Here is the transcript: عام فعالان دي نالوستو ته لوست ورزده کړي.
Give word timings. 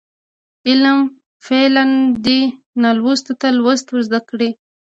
عام 0.83 0.99
فعالان 1.45 1.91
دي 2.25 2.39
نالوستو 2.81 3.31
ته 3.41 3.47
لوست 3.59 3.85
ورزده 3.91 4.19
کړي. 4.29 4.49